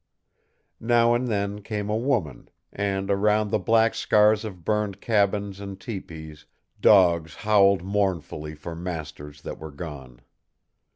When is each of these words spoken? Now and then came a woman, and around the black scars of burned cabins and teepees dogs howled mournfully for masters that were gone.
Now 0.79 1.13
and 1.13 1.27
then 1.27 1.61
came 1.61 1.87
a 1.87 1.95
woman, 1.95 2.49
and 2.73 3.11
around 3.11 3.51
the 3.51 3.59
black 3.59 3.93
scars 3.93 4.43
of 4.43 4.65
burned 4.65 4.99
cabins 4.99 5.59
and 5.59 5.79
teepees 5.79 6.47
dogs 6.81 7.35
howled 7.35 7.83
mournfully 7.83 8.55
for 8.55 8.75
masters 8.75 9.43
that 9.43 9.59
were 9.59 9.69
gone. 9.69 10.21